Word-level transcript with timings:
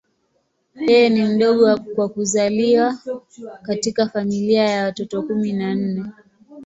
Yeye 0.87 1.09
ni 1.09 1.23
mdogo 1.25 1.77
kwa 1.79 2.09
kuzaliwa 2.09 2.97
katika 3.61 4.09
familia 4.09 4.63
ya 4.69 4.83
watoto 4.85 5.21
kumi 5.23 5.53
na 5.53 5.75
nne. 5.75 6.03